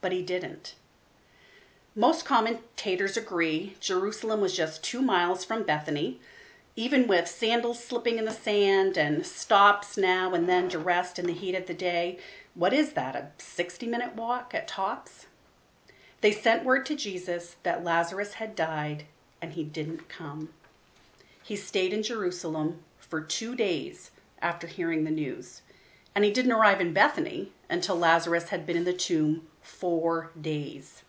But 0.00 0.10
he 0.10 0.22
didn't. 0.22 0.74
Most 1.94 2.24
commentators 2.24 3.16
agree 3.16 3.76
Jerusalem 3.78 4.40
was 4.40 4.56
just 4.56 4.82
two 4.82 5.02
miles 5.02 5.44
from 5.44 5.62
Bethany, 5.62 6.18
even 6.80 7.06
with 7.06 7.28
sandals 7.28 7.84
slipping 7.84 8.16
in 8.16 8.24
the 8.24 8.32
sand 8.32 8.96
and 8.96 9.26
stops 9.26 9.98
now 9.98 10.32
and 10.32 10.48
then 10.48 10.66
to 10.66 10.78
rest 10.78 11.18
in 11.18 11.26
the 11.26 11.32
heat 11.34 11.54
of 11.54 11.66
the 11.66 11.74
day. 11.74 12.18
What 12.54 12.72
is 12.72 12.94
that, 12.94 13.14
a 13.14 13.28
60 13.36 13.86
minute 13.86 14.16
walk 14.16 14.54
at 14.54 14.66
tops? 14.66 15.26
They 16.22 16.32
sent 16.32 16.64
word 16.64 16.86
to 16.86 16.96
Jesus 16.96 17.56
that 17.64 17.84
Lazarus 17.84 18.32
had 18.34 18.56
died 18.56 19.04
and 19.42 19.52
he 19.52 19.62
didn't 19.62 20.08
come. 20.08 20.48
He 21.42 21.54
stayed 21.54 21.92
in 21.92 22.02
Jerusalem 22.02 22.78
for 22.98 23.20
two 23.20 23.54
days 23.54 24.10
after 24.40 24.66
hearing 24.66 25.04
the 25.04 25.10
news, 25.10 25.60
and 26.14 26.24
he 26.24 26.30
didn't 26.30 26.52
arrive 26.52 26.80
in 26.80 26.94
Bethany 26.94 27.52
until 27.68 27.96
Lazarus 27.96 28.48
had 28.48 28.64
been 28.64 28.78
in 28.78 28.84
the 28.84 28.94
tomb 28.94 29.46
four 29.60 30.30
days. 30.40 31.02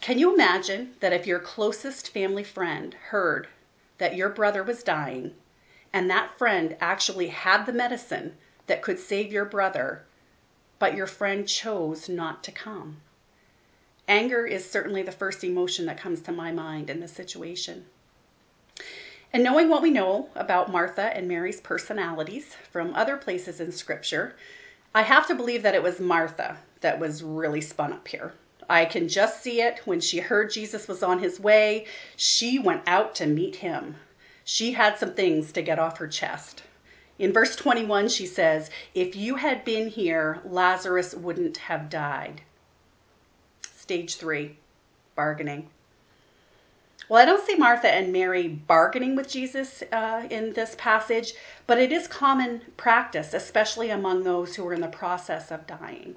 Can 0.00 0.18
you 0.18 0.34
imagine 0.34 0.94
that 0.98 1.12
if 1.12 1.28
your 1.28 1.38
closest 1.38 2.08
family 2.08 2.42
friend 2.42 2.94
heard 3.10 3.46
that 4.02 4.16
your 4.16 4.28
brother 4.28 4.64
was 4.64 4.82
dying 4.82 5.32
and 5.92 6.10
that 6.10 6.36
friend 6.36 6.76
actually 6.80 7.28
had 7.28 7.64
the 7.64 7.72
medicine 7.72 8.36
that 8.66 8.82
could 8.82 8.98
save 8.98 9.32
your 9.32 9.44
brother, 9.44 10.02
but 10.80 10.96
your 10.96 11.06
friend 11.06 11.46
chose 11.46 12.08
not 12.08 12.42
to 12.42 12.50
come? 12.50 12.96
Anger 14.08 14.44
is 14.44 14.68
certainly 14.68 15.02
the 15.02 15.12
first 15.12 15.44
emotion 15.44 15.86
that 15.86 16.00
comes 16.00 16.20
to 16.22 16.32
my 16.32 16.50
mind 16.50 16.90
in 16.90 16.98
this 16.98 17.12
situation. 17.12 17.84
And 19.32 19.44
knowing 19.44 19.68
what 19.68 19.82
we 19.82 19.90
know 19.92 20.30
about 20.34 20.72
Martha 20.72 21.16
and 21.16 21.28
Mary's 21.28 21.60
personalities 21.60 22.56
from 22.72 22.92
other 22.94 23.16
places 23.16 23.60
in 23.60 23.70
Scripture, 23.70 24.34
I 24.92 25.02
have 25.02 25.28
to 25.28 25.36
believe 25.36 25.62
that 25.62 25.76
it 25.76 25.82
was 25.84 26.00
Martha 26.00 26.56
that 26.80 26.98
was 26.98 27.22
really 27.22 27.60
spun 27.60 27.92
up 27.92 28.08
here. 28.08 28.32
I 28.72 28.86
can 28.86 29.06
just 29.06 29.42
see 29.42 29.60
it. 29.60 29.82
When 29.84 30.00
she 30.00 30.20
heard 30.20 30.50
Jesus 30.50 30.88
was 30.88 31.02
on 31.02 31.18
his 31.18 31.38
way, 31.38 31.84
she 32.16 32.58
went 32.58 32.84
out 32.86 33.14
to 33.16 33.26
meet 33.26 33.56
him. 33.56 33.96
She 34.44 34.72
had 34.72 34.96
some 34.96 35.12
things 35.12 35.52
to 35.52 35.60
get 35.60 35.78
off 35.78 35.98
her 35.98 36.08
chest. 36.08 36.62
In 37.18 37.34
verse 37.34 37.54
21, 37.54 38.08
she 38.08 38.24
says, 38.24 38.70
If 38.94 39.14
you 39.14 39.34
had 39.34 39.66
been 39.66 39.88
here, 39.88 40.40
Lazarus 40.46 41.12
wouldn't 41.12 41.58
have 41.58 41.90
died. 41.90 42.40
Stage 43.76 44.16
three, 44.16 44.56
bargaining. 45.14 45.68
Well, 47.10 47.20
I 47.20 47.26
don't 47.26 47.46
see 47.46 47.56
Martha 47.56 47.92
and 47.92 48.10
Mary 48.10 48.48
bargaining 48.48 49.16
with 49.16 49.28
Jesus 49.28 49.82
uh, 49.92 50.26
in 50.30 50.54
this 50.54 50.76
passage, 50.78 51.34
but 51.66 51.78
it 51.78 51.92
is 51.92 52.08
common 52.08 52.62
practice, 52.78 53.34
especially 53.34 53.90
among 53.90 54.22
those 54.22 54.56
who 54.56 54.66
are 54.66 54.72
in 54.72 54.80
the 54.80 54.88
process 54.88 55.50
of 55.50 55.66
dying. 55.66 56.16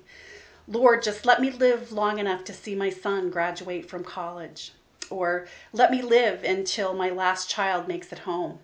Lord, 0.67 1.03
just 1.03 1.25
let 1.25 1.41
me 1.41 1.51
live 1.51 1.91
long 1.91 2.17
enough 2.17 2.43
to 2.45 2.53
see 2.53 2.73
my 2.73 2.89
son 2.89 3.29
graduate 3.29 3.87
from 3.87 4.03
college. 4.03 4.71
Or 5.11 5.47
let 5.71 5.91
me 5.91 6.01
live 6.01 6.43
until 6.43 6.95
my 6.95 7.11
last 7.11 7.49
child 7.49 7.87
makes 7.87 8.11
it 8.11 8.19
home. 8.19 8.57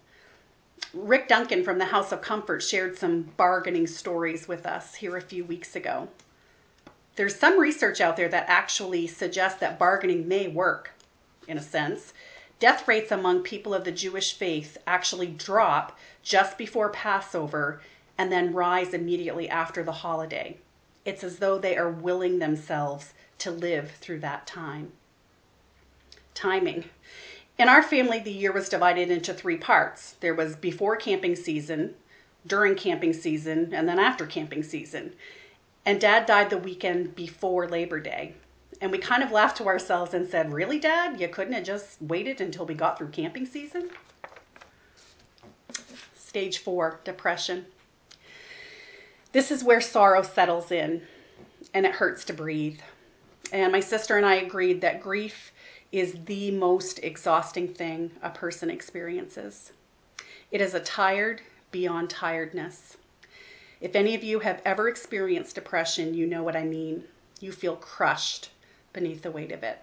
Rick 0.95 1.27
Duncan 1.27 1.63
from 1.63 1.77
the 1.77 1.85
House 1.85 2.11
of 2.11 2.21
Comfort 2.21 2.63
shared 2.63 2.97
some 2.97 3.31
bargaining 3.37 3.85
stories 3.85 4.47
with 4.47 4.65
us 4.65 4.95
here 4.95 5.15
a 5.15 5.21
few 5.21 5.45
weeks 5.45 5.75
ago. 5.75 6.09
There's 7.17 7.35
some 7.35 7.59
research 7.59 8.01
out 8.01 8.17
there 8.17 8.29
that 8.29 8.49
actually 8.49 9.05
suggests 9.05 9.59
that 9.59 9.77
bargaining 9.77 10.27
may 10.27 10.47
work, 10.47 10.91
in 11.47 11.57
a 11.57 11.61
sense. 11.61 12.13
Death 12.59 12.87
rates 12.87 13.11
among 13.11 13.43
people 13.43 13.75
of 13.75 13.83
the 13.83 13.91
Jewish 13.91 14.33
faith 14.33 14.77
actually 14.87 15.27
drop 15.27 15.97
just 16.23 16.57
before 16.57 16.89
Passover 16.89 17.79
and 18.17 18.31
then 18.31 18.53
rise 18.53 18.93
immediately 18.93 19.47
after 19.47 19.83
the 19.83 19.91
holiday. 19.91 20.57
It's 21.03 21.23
as 21.23 21.37
though 21.37 21.57
they 21.57 21.77
are 21.77 21.89
willing 21.89 22.39
themselves 22.39 23.13
to 23.39 23.51
live 23.51 23.91
through 23.91 24.19
that 24.19 24.45
time. 24.45 24.91
Timing. 26.33 26.85
In 27.57 27.67
our 27.67 27.83
family, 27.83 28.19
the 28.19 28.31
year 28.31 28.51
was 28.51 28.69
divided 28.69 29.11
into 29.11 29.33
three 29.33 29.57
parts 29.57 30.15
there 30.19 30.33
was 30.33 30.55
before 30.55 30.95
camping 30.95 31.35
season, 31.35 31.95
during 32.45 32.75
camping 32.75 33.13
season, 33.13 33.73
and 33.73 33.87
then 33.87 33.99
after 33.99 34.25
camping 34.25 34.63
season. 34.63 35.13
And 35.85 35.99
dad 35.99 36.25
died 36.25 36.49
the 36.49 36.57
weekend 36.57 37.15
before 37.15 37.67
Labor 37.67 37.99
Day. 37.99 38.35
And 38.79 38.91
we 38.91 38.97
kind 38.97 39.21
of 39.23 39.31
laughed 39.31 39.57
to 39.57 39.67
ourselves 39.67 40.13
and 40.13 40.27
said, 40.27 40.53
Really, 40.53 40.79
dad? 40.79 41.19
You 41.19 41.27
couldn't 41.27 41.53
have 41.53 41.63
just 41.63 42.01
waited 42.01 42.41
until 42.41 42.65
we 42.65 42.73
got 42.73 42.97
through 42.97 43.09
camping 43.09 43.45
season? 43.45 43.89
Stage 46.15 46.59
four 46.59 46.99
depression. 47.03 47.65
This 49.31 49.49
is 49.49 49.63
where 49.63 49.79
sorrow 49.79 50.23
settles 50.23 50.71
in 50.71 51.03
and 51.73 51.85
it 51.85 51.93
hurts 51.93 52.25
to 52.25 52.33
breathe. 52.33 52.79
And 53.53 53.71
my 53.71 53.79
sister 53.79 54.17
and 54.17 54.25
I 54.25 54.35
agreed 54.35 54.81
that 54.81 55.01
grief 55.01 55.51
is 55.91 56.15
the 56.25 56.51
most 56.51 56.99
exhausting 56.99 57.73
thing 57.73 58.11
a 58.21 58.29
person 58.29 58.69
experiences. 58.69 59.71
It 60.51 60.59
is 60.59 60.73
a 60.73 60.81
tired 60.81 61.41
beyond 61.71 62.09
tiredness. 62.09 62.97
If 63.79 63.95
any 63.95 64.15
of 64.15 64.23
you 64.23 64.39
have 64.39 64.61
ever 64.65 64.89
experienced 64.89 65.55
depression, 65.55 66.13
you 66.13 66.27
know 66.27 66.43
what 66.43 66.55
I 66.55 66.63
mean. 66.63 67.05
You 67.39 67.51
feel 67.51 67.77
crushed 67.77 68.49
beneath 68.93 69.21
the 69.21 69.31
weight 69.31 69.51
of 69.51 69.63
it. 69.63 69.79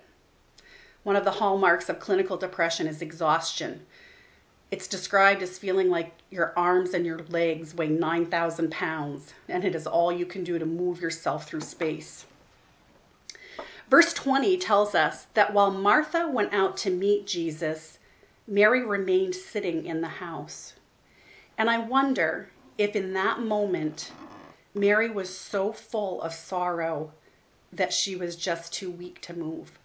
One 1.05 1.17
of 1.17 1.25
the 1.25 1.31
hallmarks 1.31 1.89
of 1.89 2.01
clinical 2.01 2.37
depression 2.37 2.87
is 2.87 3.01
exhaustion, 3.01 3.87
it's 4.71 4.87
described 4.87 5.43
as 5.43 5.59
feeling 5.59 5.89
like 5.89 6.13
your 6.31 6.53
arms 6.57 6.93
and 6.93 7.07
your 7.07 7.21
legs 7.31 7.75
weigh 7.75 7.89
9,000 7.89 8.71
pounds, 8.71 9.33
and 9.49 9.65
it 9.65 9.75
is 9.75 9.87
all 9.87 10.13
you 10.13 10.27
can 10.27 10.45
do 10.45 10.59
to 10.59 10.67
move 10.67 11.01
yourself 11.01 11.47
through 11.47 11.63
space. 11.63 12.27
Verse 13.89 14.13
20 14.13 14.59
tells 14.59 14.95
us 14.95 15.27
that 15.33 15.55
while 15.55 15.71
Martha 15.71 16.29
went 16.29 16.53
out 16.53 16.77
to 16.79 16.91
meet 16.91 17.27
Jesus, 17.27 17.99
Mary 18.47 18.85
remained 18.85 19.35
sitting 19.35 19.87
in 19.87 20.03
the 20.03 20.09
house. 20.09 20.75
And 21.57 21.71
I 21.71 21.79
wonder 21.79 22.51
if 22.77 22.95
in 22.95 23.15
that 23.15 23.41
moment, 23.41 24.13
Mary 24.75 25.09
was 25.09 25.35
so 25.35 25.73
full 25.73 26.21
of 26.21 26.35
sorrow 26.35 27.13
that 27.73 27.93
she 27.93 28.15
was 28.15 28.37
just 28.37 28.73
too 28.75 28.91
weak 28.91 29.21
to 29.23 29.33
move. 29.33 29.79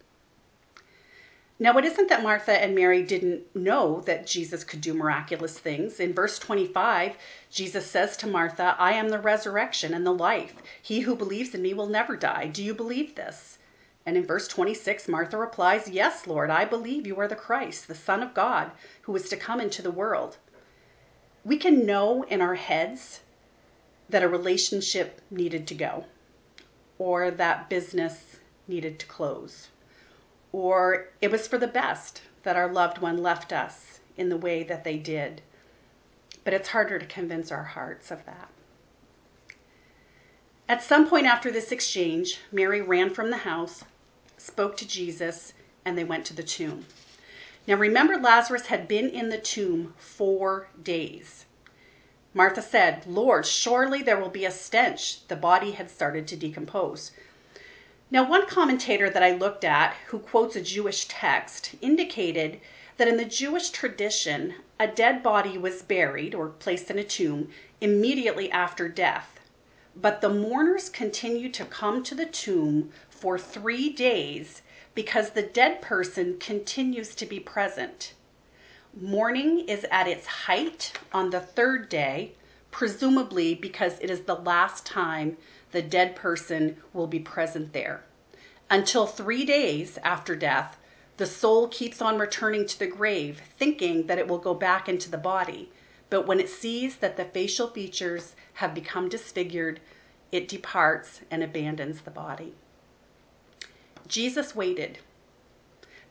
Now, 1.63 1.77
it 1.77 1.85
isn't 1.85 2.09
that 2.09 2.21
Martha 2.21 2.61
and 2.61 2.75
Mary 2.75 3.03
didn't 3.03 3.55
know 3.55 4.01
that 4.01 4.27
Jesus 4.27 4.65
could 4.65 4.81
do 4.81 4.93
miraculous 4.93 5.57
things. 5.57 5.97
In 5.97 6.13
verse 6.13 6.37
25, 6.37 7.15
Jesus 7.49 7.89
says 7.89 8.17
to 8.17 8.27
Martha, 8.27 8.75
I 8.77 8.91
am 8.91 9.07
the 9.07 9.17
resurrection 9.17 9.93
and 9.93 10.05
the 10.05 10.11
life. 10.11 10.55
He 10.81 10.99
who 10.99 11.15
believes 11.15 11.55
in 11.55 11.61
me 11.61 11.73
will 11.73 11.87
never 11.87 12.17
die. 12.17 12.47
Do 12.47 12.61
you 12.61 12.73
believe 12.73 13.15
this? 13.15 13.59
And 14.05 14.17
in 14.17 14.25
verse 14.25 14.49
26, 14.49 15.07
Martha 15.07 15.37
replies, 15.37 15.87
Yes, 15.87 16.27
Lord, 16.27 16.49
I 16.49 16.65
believe 16.65 17.07
you 17.07 17.17
are 17.21 17.29
the 17.29 17.35
Christ, 17.37 17.87
the 17.87 17.95
Son 17.95 18.21
of 18.21 18.33
God, 18.33 18.71
who 19.03 19.15
is 19.15 19.29
to 19.29 19.37
come 19.37 19.61
into 19.61 19.81
the 19.81 19.89
world. 19.89 20.35
We 21.45 21.55
can 21.55 21.85
know 21.85 22.23
in 22.23 22.41
our 22.41 22.55
heads 22.55 23.21
that 24.09 24.21
a 24.21 24.27
relationship 24.27 25.21
needed 25.31 25.65
to 25.67 25.75
go 25.75 26.07
or 26.99 27.31
that 27.31 27.69
business 27.69 28.35
needed 28.67 28.99
to 28.99 29.05
close 29.05 29.69
or 30.53 31.09
it 31.19 31.31
was 31.31 31.47
for 31.47 31.57
the 31.57 31.67
best 31.67 32.21
that 32.43 32.55
our 32.55 32.71
loved 32.71 32.99
one 32.99 33.17
left 33.17 33.51
us 33.51 33.99
in 34.15 34.29
the 34.29 34.37
way 34.37 34.63
that 34.63 34.85
they 34.85 34.97
did. 34.97 35.41
But 36.45 36.53
it's 36.53 36.69
harder 36.69 36.99
to 36.99 37.05
convince 37.05 37.51
our 37.51 37.63
hearts 37.63 38.11
of 38.11 38.25
that. 38.25 38.49
At 40.69 40.83
some 40.83 41.09
point 41.09 41.25
after 41.25 41.51
this 41.51 41.71
exchange, 41.71 42.39
Mary 42.51 42.81
ran 42.81 43.09
from 43.09 43.31
the 43.31 43.37
house, 43.37 43.83
spoke 44.37 44.77
to 44.77 44.87
Jesus, 44.87 45.53
and 45.83 45.97
they 45.97 46.03
went 46.03 46.25
to 46.25 46.33
the 46.33 46.43
tomb. 46.43 46.85
Now 47.67 47.75
remember, 47.75 48.17
Lazarus 48.17 48.67
had 48.67 48.87
been 48.87 49.09
in 49.09 49.29
the 49.29 49.37
tomb 49.37 49.93
four 49.97 50.67
days. 50.81 51.45
Martha 52.33 52.61
said, 52.61 53.05
Lord, 53.05 53.45
surely 53.45 54.01
there 54.01 54.19
will 54.19 54.29
be 54.29 54.45
a 54.45 54.51
stench. 54.51 55.27
The 55.27 55.35
body 55.35 55.71
had 55.71 55.89
started 55.89 56.27
to 56.27 56.35
decompose. 56.35 57.11
Now, 58.13 58.29
one 58.29 58.45
commentator 58.45 59.09
that 59.09 59.23
I 59.23 59.31
looked 59.31 59.63
at 59.63 59.95
who 60.09 60.19
quotes 60.19 60.55
a 60.55 60.61
Jewish 60.61 61.05
text 61.05 61.71
indicated 61.81 62.61
that 62.97 63.07
in 63.07 63.17
the 63.17 63.25
Jewish 63.25 63.71
tradition, 63.71 64.53
a 64.79 64.85
dead 64.85 65.23
body 65.23 65.57
was 65.57 65.81
buried 65.81 66.35
or 66.35 66.49
placed 66.49 66.91
in 66.91 66.99
a 66.99 67.03
tomb 67.03 67.49
immediately 67.81 68.51
after 68.51 68.87
death. 68.87 69.39
But 69.95 70.21
the 70.21 70.29
mourners 70.29 70.89
continue 70.89 71.49
to 71.53 71.65
come 71.65 72.03
to 72.03 72.13
the 72.13 72.27
tomb 72.27 72.91
for 73.09 73.39
three 73.39 73.89
days 73.89 74.61
because 74.93 75.31
the 75.31 75.41
dead 75.41 75.81
person 75.81 76.37
continues 76.37 77.15
to 77.15 77.25
be 77.25 77.39
present. 77.39 78.13
Mourning 78.95 79.67
is 79.67 79.87
at 79.89 80.07
its 80.07 80.27
height 80.27 80.93
on 81.13 81.31
the 81.31 81.39
third 81.39 81.89
day, 81.89 82.33
presumably 82.69 83.55
because 83.55 83.99
it 84.01 84.11
is 84.11 84.21
the 84.21 84.35
last 84.35 84.85
time 84.85 85.35
the 85.73 85.81
dead 85.81 86.15
person 86.15 86.77
will 86.93 87.07
be 87.07 87.19
present 87.19 87.73
there. 87.73 88.03
Until 88.69 89.05
three 89.05 89.43
days 89.43 89.97
after 90.03 90.35
death, 90.35 90.77
the 91.17 91.25
soul 91.25 91.67
keeps 91.67 92.01
on 92.01 92.17
returning 92.17 92.65
to 92.65 92.79
the 92.79 92.87
grave, 92.87 93.41
thinking 93.57 94.07
that 94.07 94.17
it 94.17 94.27
will 94.27 94.37
go 94.37 94.53
back 94.53 94.87
into 94.87 95.11
the 95.11 95.17
body. 95.17 95.71
But 96.09 96.25
when 96.25 96.39
it 96.39 96.49
sees 96.49 96.97
that 96.97 97.17
the 97.17 97.25
facial 97.25 97.67
features 97.67 98.35
have 98.53 98.73
become 98.73 99.09
disfigured, 99.09 99.79
it 100.31 100.47
departs 100.47 101.21
and 101.29 101.43
abandons 101.43 102.01
the 102.01 102.11
body. 102.11 102.53
Jesus 104.07 104.55
waited. 104.55 104.99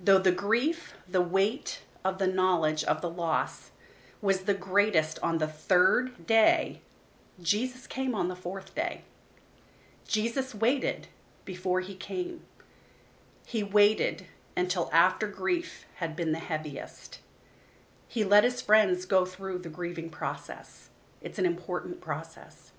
Though 0.00 0.18
the 0.18 0.32
grief, 0.32 0.94
the 1.08 1.20
weight 1.20 1.82
of 2.04 2.18
the 2.18 2.26
knowledge 2.26 2.82
of 2.84 3.00
the 3.00 3.10
loss 3.10 3.70
was 4.20 4.40
the 4.40 4.54
greatest 4.54 5.18
on 5.22 5.38
the 5.38 5.46
third 5.46 6.26
day, 6.26 6.80
Jesus 7.40 7.86
came 7.86 8.14
on 8.14 8.28
the 8.28 8.36
fourth 8.36 8.74
day. 8.74 9.02
Jesus 10.06 10.54
waited 10.54 11.08
before 11.44 11.80
he 11.80 11.94
came. 11.94 12.42
He 13.46 13.62
waited 13.62 14.26
until 14.56 14.90
after 14.92 15.26
grief 15.26 15.86
had 15.96 16.14
been 16.14 16.32
the 16.32 16.38
heaviest. 16.38 17.20
He 18.08 18.24
let 18.24 18.44
his 18.44 18.60
friends 18.60 19.06
go 19.06 19.24
through 19.24 19.58
the 19.58 19.68
grieving 19.68 20.10
process. 20.10 20.90
It's 21.20 21.38
an 21.38 21.46
important 21.46 22.00
process. 22.00 22.72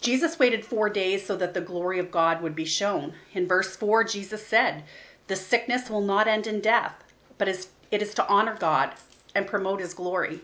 Jesus 0.00 0.38
waited 0.38 0.64
four 0.64 0.88
days 0.88 1.26
so 1.26 1.36
that 1.36 1.54
the 1.54 1.60
glory 1.60 1.98
of 1.98 2.10
God 2.10 2.42
would 2.42 2.54
be 2.54 2.64
shown. 2.64 3.14
In 3.32 3.48
verse 3.48 3.76
4, 3.76 4.04
Jesus 4.04 4.46
said, 4.46 4.84
The 5.26 5.36
sickness 5.36 5.90
will 5.90 6.00
not 6.00 6.28
end 6.28 6.46
in 6.46 6.60
death, 6.60 7.02
but 7.38 7.48
it 7.48 8.02
is 8.02 8.14
to 8.14 8.28
honor 8.28 8.56
God 8.58 8.92
and 9.34 9.46
promote 9.46 9.80
his 9.80 9.94
glory. 9.94 10.40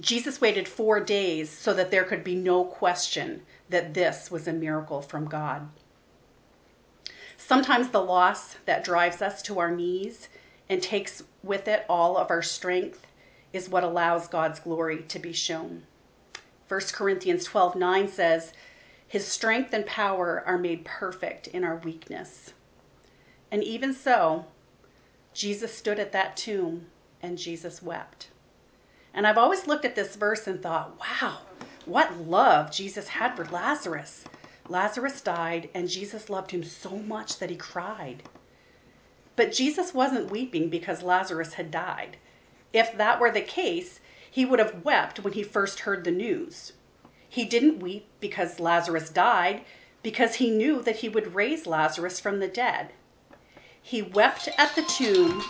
Jesus 0.00 0.40
waited 0.40 0.68
four 0.68 1.00
days 1.00 1.48
so 1.48 1.72
that 1.72 1.90
there 1.90 2.04
could 2.04 2.22
be 2.22 2.34
no 2.34 2.64
question 2.64 3.42
that 3.70 3.94
this 3.94 4.30
was 4.30 4.46
a 4.46 4.52
miracle 4.52 5.00
from 5.00 5.26
God. 5.26 5.68
Sometimes 7.38 7.88
the 7.88 8.02
loss 8.02 8.56
that 8.66 8.84
drives 8.84 9.22
us 9.22 9.40
to 9.42 9.58
our 9.58 9.70
knees 9.70 10.28
and 10.68 10.82
takes 10.82 11.22
with 11.42 11.66
it 11.66 11.86
all 11.88 12.16
of 12.16 12.30
our 12.30 12.42
strength 12.42 13.06
is 13.52 13.68
what 13.68 13.84
allows 13.84 14.28
God's 14.28 14.60
glory 14.60 15.02
to 15.04 15.18
be 15.18 15.32
shown. 15.32 15.84
1 16.68 16.80
Corinthians 16.92 17.44
12 17.44 17.76
9 17.76 18.08
says, 18.08 18.52
His 19.06 19.26
strength 19.26 19.72
and 19.72 19.86
power 19.86 20.42
are 20.44 20.58
made 20.58 20.84
perfect 20.84 21.46
in 21.46 21.64
our 21.64 21.76
weakness. 21.76 22.52
And 23.50 23.62
even 23.62 23.94
so, 23.94 24.46
Jesus 25.32 25.72
stood 25.72 25.98
at 25.98 26.12
that 26.12 26.36
tomb 26.36 26.86
and 27.22 27.38
Jesus 27.38 27.80
wept. 27.80 28.28
And 29.16 29.26
I've 29.26 29.38
always 29.38 29.66
looked 29.66 29.86
at 29.86 29.96
this 29.96 30.14
verse 30.14 30.46
and 30.46 30.62
thought, 30.62 31.00
wow, 31.00 31.38
what 31.86 32.20
love 32.20 32.70
Jesus 32.70 33.08
had 33.08 33.34
for 33.34 33.46
Lazarus. 33.46 34.26
Lazarus 34.68 35.22
died, 35.22 35.70
and 35.74 35.88
Jesus 35.88 36.28
loved 36.28 36.50
him 36.50 36.62
so 36.62 36.98
much 36.98 37.38
that 37.38 37.48
he 37.48 37.56
cried. 37.56 38.22
But 39.34 39.52
Jesus 39.52 39.94
wasn't 39.94 40.30
weeping 40.30 40.68
because 40.68 41.02
Lazarus 41.02 41.54
had 41.54 41.70
died. 41.70 42.18
If 42.74 42.96
that 42.98 43.18
were 43.18 43.30
the 43.30 43.40
case, 43.40 44.00
he 44.30 44.44
would 44.44 44.58
have 44.58 44.84
wept 44.84 45.20
when 45.20 45.32
he 45.32 45.42
first 45.42 45.80
heard 45.80 46.04
the 46.04 46.10
news. 46.10 46.74
He 47.26 47.46
didn't 47.46 47.80
weep 47.80 48.06
because 48.20 48.60
Lazarus 48.60 49.08
died, 49.08 49.62
because 50.02 50.34
he 50.34 50.50
knew 50.50 50.82
that 50.82 50.96
he 50.96 51.08
would 51.08 51.34
raise 51.34 51.66
Lazarus 51.66 52.20
from 52.20 52.38
the 52.38 52.48
dead. 52.48 52.90
He 53.80 54.02
wept 54.02 54.50
at 54.58 54.74
the 54.74 54.82
tomb 54.82 55.42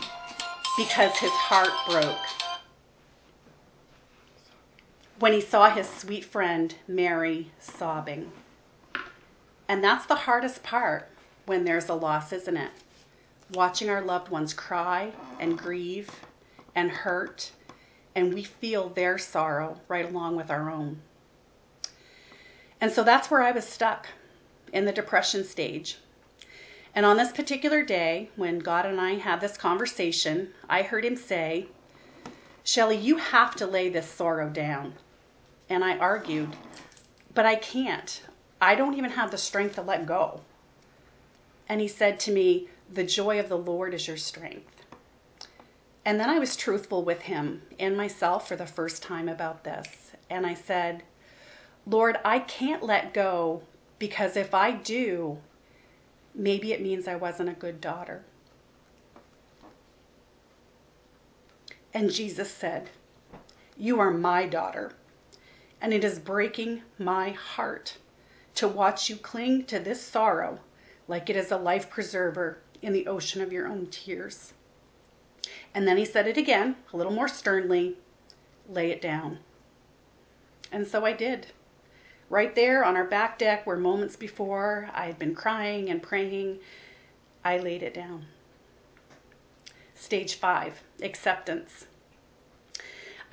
because 0.76 1.16
his 1.16 1.32
heart 1.32 1.72
broke. 1.88 2.45
When 5.18 5.32
he 5.32 5.40
saw 5.40 5.70
his 5.70 5.88
sweet 5.88 6.26
friend 6.26 6.74
Mary 6.86 7.50
sobbing. 7.58 8.30
And 9.66 9.82
that's 9.82 10.04
the 10.04 10.14
hardest 10.14 10.62
part 10.62 11.08
when 11.46 11.64
there's 11.64 11.88
a 11.88 11.94
loss, 11.94 12.34
isn't 12.34 12.56
it? 12.56 12.70
Watching 13.54 13.88
our 13.88 14.02
loved 14.02 14.28
ones 14.28 14.52
cry 14.52 15.12
and 15.40 15.56
grieve 15.56 16.10
and 16.74 16.90
hurt, 16.90 17.50
and 18.14 18.34
we 18.34 18.42
feel 18.42 18.90
their 18.90 19.16
sorrow 19.16 19.80
right 19.88 20.04
along 20.04 20.36
with 20.36 20.50
our 20.50 20.70
own. 20.70 21.00
And 22.78 22.92
so 22.92 23.02
that's 23.02 23.30
where 23.30 23.42
I 23.42 23.52
was 23.52 23.66
stuck 23.66 24.06
in 24.70 24.84
the 24.84 24.92
depression 24.92 25.44
stage. 25.44 25.96
And 26.94 27.06
on 27.06 27.16
this 27.16 27.32
particular 27.32 27.82
day, 27.82 28.28
when 28.36 28.58
God 28.58 28.84
and 28.84 29.00
I 29.00 29.14
had 29.14 29.40
this 29.40 29.56
conversation, 29.56 30.52
I 30.68 30.82
heard 30.82 31.06
him 31.06 31.16
say, 31.16 31.68
Shelley, 32.64 32.98
you 32.98 33.16
have 33.16 33.54
to 33.56 33.66
lay 33.66 33.88
this 33.88 34.10
sorrow 34.10 34.50
down. 34.50 34.94
And 35.68 35.84
I 35.84 35.96
argued, 35.98 36.54
but 37.34 37.46
I 37.46 37.56
can't. 37.56 38.22
I 38.60 38.74
don't 38.74 38.94
even 38.94 39.10
have 39.10 39.30
the 39.30 39.38
strength 39.38 39.74
to 39.74 39.82
let 39.82 40.06
go. 40.06 40.40
And 41.68 41.80
he 41.80 41.88
said 41.88 42.20
to 42.20 42.32
me, 42.32 42.68
The 42.92 43.04
joy 43.04 43.40
of 43.40 43.48
the 43.48 43.58
Lord 43.58 43.92
is 43.92 44.06
your 44.06 44.16
strength. 44.16 44.84
And 46.04 46.20
then 46.20 46.30
I 46.30 46.38
was 46.38 46.56
truthful 46.56 47.02
with 47.02 47.22
him 47.22 47.62
and 47.80 47.96
myself 47.96 48.46
for 48.46 48.54
the 48.54 48.66
first 48.66 49.02
time 49.02 49.28
about 49.28 49.64
this. 49.64 50.12
And 50.30 50.46
I 50.46 50.54
said, 50.54 51.02
Lord, 51.84 52.18
I 52.24 52.38
can't 52.38 52.82
let 52.82 53.12
go 53.12 53.62
because 53.98 54.36
if 54.36 54.54
I 54.54 54.70
do, 54.70 55.38
maybe 56.34 56.72
it 56.72 56.82
means 56.82 57.08
I 57.08 57.16
wasn't 57.16 57.48
a 57.48 57.54
good 57.54 57.80
daughter. 57.80 58.24
And 61.92 62.10
Jesus 62.10 62.50
said, 62.50 62.90
You 63.76 63.98
are 64.00 64.10
my 64.10 64.46
daughter, 64.46 64.92
and 65.80 65.92
it 65.92 66.04
is 66.04 66.18
breaking 66.18 66.82
my 66.98 67.30
heart 67.30 67.98
to 68.54 68.66
watch 68.66 69.10
you 69.10 69.16
cling 69.16 69.64
to 69.64 69.78
this 69.78 70.00
sorrow 70.00 70.58
like 71.08 71.30
it 71.30 71.36
is 71.36 71.50
a 71.50 71.56
life 71.56 71.90
preserver 71.90 72.58
in 72.82 72.92
the 72.92 73.06
ocean 73.06 73.40
of 73.40 73.52
your 73.52 73.68
own 73.68 73.86
tears. 73.86 74.52
And 75.74 75.86
then 75.86 75.96
he 75.96 76.04
said 76.04 76.26
it 76.26 76.36
again, 76.36 76.76
a 76.92 76.96
little 76.96 77.12
more 77.12 77.28
sternly 77.28 77.96
lay 78.68 78.90
it 78.90 79.00
down. 79.00 79.38
And 80.72 80.86
so 80.86 81.04
I 81.04 81.12
did. 81.12 81.48
Right 82.28 82.54
there 82.54 82.84
on 82.84 82.96
our 82.96 83.04
back 83.04 83.38
deck, 83.38 83.66
where 83.66 83.76
moments 83.76 84.16
before 84.16 84.90
I 84.92 85.06
had 85.06 85.18
been 85.18 85.34
crying 85.34 85.88
and 85.90 86.02
praying, 86.02 86.58
I 87.44 87.58
laid 87.58 87.82
it 87.84 87.94
down. 87.94 88.26
Stage 89.94 90.34
five 90.34 90.82
acceptance. 91.00 91.86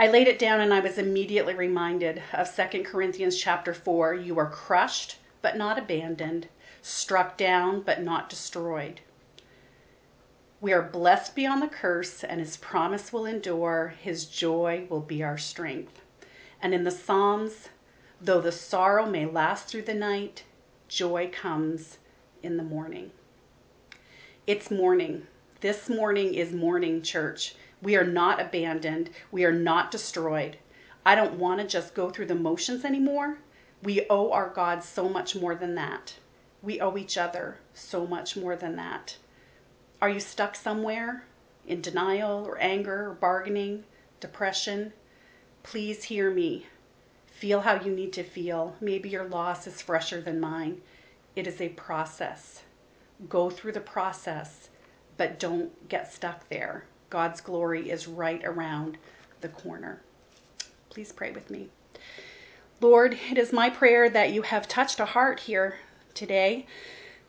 I 0.04 0.08
laid 0.08 0.28
it 0.28 0.38
down 0.38 0.60
and 0.60 0.74
I 0.74 0.82
was 0.82 0.98
immediately 0.98 1.54
reminded 1.54 2.22
of 2.34 2.54
2 2.54 2.84
Corinthians 2.84 3.38
chapter 3.38 3.74
4. 3.74 4.16
You 4.16 4.38
are 4.38 4.50
crushed, 4.50 5.16
but 5.42 5.56
not 5.56 5.80
abandoned, 5.80 6.50
struck 6.82 7.38
down, 7.38 7.80
but 7.84 8.02
not 8.02 8.30
destroyed. 8.30 9.00
We 10.60 10.74
are 10.74 10.82
blessed 10.82 11.36
beyond 11.36 11.62
the 11.62 11.70
curse, 11.70 12.22
and 12.22 12.42
his 12.42 12.58
promise 12.58 13.14
will 13.14 13.26
endure. 13.26 13.94
His 13.98 14.26
joy 14.26 14.88
will 14.90 15.00
be 15.00 15.24
our 15.24 15.38
strength. 15.38 16.02
And 16.62 16.74
in 16.74 16.84
the 16.84 16.92
Psalms, 16.92 17.70
though 18.20 18.42
the 18.42 18.52
sorrow 18.52 19.06
may 19.06 19.26
last 19.26 19.70
through 19.70 19.84
the 19.84 19.94
night, 19.94 20.44
joy 20.90 21.30
comes 21.32 22.00
in 22.42 22.58
the 22.58 22.64
morning. 22.64 23.12
It's 24.48 24.70
morning. 24.70 25.28
This 25.62 25.88
morning 25.88 26.34
is 26.34 26.52
morning, 26.52 27.02
church. 27.04 27.56
We 27.84 27.98
are 27.98 28.06
not 28.06 28.40
abandoned. 28.40 29.10
We 29.30 29.44
are 29.44 29.52
not 29.52 29.92
destroyed. 29.92 30.58
I 31.06 31.16
don't 31.16 31.34
want 31.34 31.60
to 31.60 31.68
just 31.68 31.94
go 31.94 32.10
through 32.10 32.28
the 32.28 32.36
motions 32.36 32.86
anymore. 32.86 33.40
We 33.82 34.08
owe 34.10 34.32
our 34.32 34.48
God 34.48 34.82
so 34.82 35.10
much 35.10 35.36
more 35.36 35.54
than 35.54 35.76
that. 35.76 36.16
We 36.62 36.80
owe 36.80 36.96
each 36.96 37.18
other 37.18 37.58
so 37.74 38.08
much 38.08 38.38
more 38.38 38.56
than 38.56 38.78
that. 38.78 39.18
Are 40.02 40.08
you 40.08 40.22
stuck 40.22 40.56
somewhere 40.56 41.26
in 41.68 41.82
denial 41.82 42.46
or 42.48 42.58
anger 42.58 43.10
or 43.10 43.16
bargaining, 43.16 43.84
depression? 44.22 44.94
Please 45.64 46.06
hear 46.06 46.32
me. 46.32 46.68
Feel 47.26 47.60
how 47.60 47.82
you 47.82 47.92
need 47.92 48.14
to 48.14 48.24
feel. 48.24 48.78
Maybe 48.80 49.10
your 49.10 49.28
loss 49.28 49.68
is 49.68 49.82
fresher 49.82 50.22
than 50.22 50.40
mine. 50.40 50.82
It 51.36 51.48
is 51.48 51.60
a 51.60 51.68
process. 51.70 52.64
Go 53.28 53.50
through 53.50 53.74
the 53.74 53.82
process, 53.82 54.70
but 55.18 55.38
don't 55.38 55.90
get 55.90 56.14
stuck 56.14 56.48
there. 56.48 56.86
God's 57.14 57.42
glory 57.42 57.92
is 57.92 58.08
right 58.08 58.44
around 58.44 58.98
the 59.42 59.50
corner. 59.50 60.02
Please 60.90 61.12
pray 61.12 61.30
with 61.30 61.52
me. 61.52 61.70
Lord, 62.82 63.20
it 63.30 63.38
is 63.38 63.54
my 63.54 63.70
prayer 63.70 64.10
that 64.10 64.34
you 64.34 64.42
have 64.42 64.68
touched 64.68 65.00
a 65.00 65.06
heart 65.06 65.42
here 65.42 65.76
today, 66.16 66.66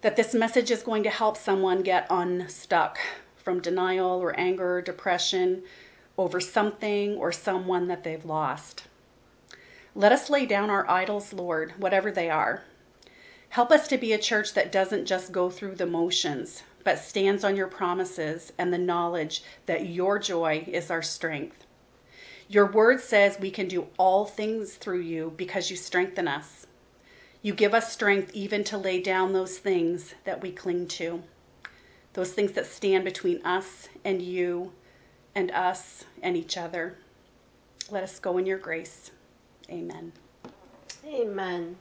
that 0.00 0.16
this 0.16 0.32
message 0.32 0.70
is 0.70 0.82
going 0.82 1.02
to 1.02 1.10
help 1.10 1.36
someone 1.36 1.82
get 1.82 2.06
unstuck 2.08 2.98
from 3.36 3.60
denial 3.60 4.22
or 4.22 4.34
anger 4.40 4.76
or 4.76 4.80
depression 4.80 5.62
over 6.16 6.40
something 6.40 7.16
or 7.16 7.30
someone 7.30 7.86
that 7.88 8.04
they've 8.04 8.24
lost. 8.24 8.84
Let 9.94 10.12
us 10.12 10.30
lay 10.30 10.46
down 10.46 10.70
our 10.70 10.90
idols, 10.90 11.34
Lord, 11.34 11.74
whatever 11.76 12.10
they 12.10 12.30
are. 12.30 12.62
Help 13.50 13.70
us 13.70 13.86
to 13.88 13.98
be 13.98 14.14
a 14.14 14.18
church 14.18 14.54
that 14.54 14.72
doesn't 14.72 15.04
just 15.04 15.30
go 15.30 15.50
through 15.50 15.74
the 15.74 15.84
motions, 15.84 16.62
but 16.84 16.98
stands 16.98 17.42
on 17.42 17.56
your 17.56 17.66
promises 17.66 18.52
and 18.58 18.72
the 18.72 18.78
knowledge 18.78 19.42
that 19.66 19.86
your 19.88 20.18
joy 20.18 20.64
is 20.68 20.90
our 20.90 21.02
strength. 21.02 21.64
Your 22.48 22.66
word 22.66 23.00
says 23.00 23.38
we 23.40 23.50
can 23.50 23.68
do 23.68 23.88
all 23.98 24.26
things 24.26 24.74
through 24.74 25.00
you 25.00 25.32
because 25.36 25.70
you 25.70 25.76
strengthen 25.76 26.28
us. 26.28 26.66
You 27.42 27.54
give 27.54 27.74
us 27.74 27.92
strength 27.92 28.30
even 28.34 28.64
to 28.64 28.78
lay 28.78 29.00
down 29.00 29.32
those 29.32 29.58
things 29.58 30.14
that 30.24 30.40
we 30.40 30.52
cling 30.52 30.86
to, 30.88 31.22
those 32.12 32.32
things 32.32 32.52
that 32.52 32.66
stand 32.66 33.04
between 33.04 33.44
us 33.44 33.88
and 34.04 34.22
you 34.22 34.72
and 35.34 35.50
us 35.50 36.04
and 36.22 36.36
each 36.36 36.56
other. 36.56 36.96
Let 37.90 38.02
us 38.02 38.18
go 38.18 38.38
in 38.38 38.46
your 38.46 38.58
grace. 38.58 39.10
Amen. 39.70 40.12
Amen. 41.06 41.76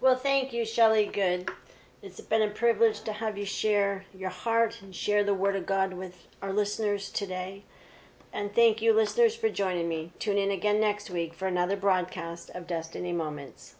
Well, 0.00 0.16
thank 0.16 0.52
you, 0.52 0.64
Shelley 0.64 1.06
Good. 1.06 1.50
It's 2.00 2.20
been 2.20 2.42
a 2.42 2.48
privilege 2.48 3.00
to 3.00 3.12
have 3.12 3.36
you 3.36 3.44
share 3.44 4.04
your 4.14 4.30
heart 4.30 4.82
and 4.82 4.94
share 4.94 5.24
the 5.24 5.34
Word 5.34 5.56
of 5.56 5.66
God 5.66 5.92
with 5.94 6.28
our 6.40 6.52
listeners 6.52 7.10
today. 7.10 7.64
And 8.32 8.54
thank 8.54 8.80
you, 8.80 8.92
listeners, 8.92 9.34
for 9.34 9.48
joining 9.48 9.88
me. 9.88 10.12
Tune 10.20 10.38
in 10.38 10.52
again 10.52 10.78
next 10.78 11.10
week 11.10 11.34
for 11.34 11.48
another 11.48 11.74
broadcast 11.74 12.50
of 12.50 12.68
Destiny 12.68 13.12
Moments. 13.12 13.74